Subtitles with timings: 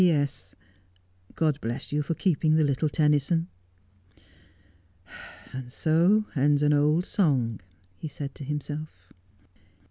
[0.01, 0.55] 'P.S.—
[1.35, 3.49] God bless you for keeping the little Tennyson.''
[5.67, 7.59] So ends an old song,'
[7.99, 9.13] he said to himself.